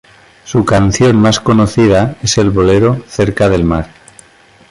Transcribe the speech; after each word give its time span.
Su 0.45 0.65
canción 0.65 1.17
más 1.17 1.39
conocida 1.39 2.17
es 2.23 2.39
el 2.39 2.49
bolero 2.49 3.03
"Cerca 3.07 3.49
del 3.49 3.63
mar". 3.63 3.91